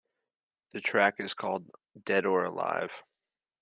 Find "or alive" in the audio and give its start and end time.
2.25-2.91